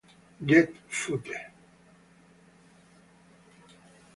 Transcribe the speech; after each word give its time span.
Jeff 0.43 0.73
Foote 0.89 1.37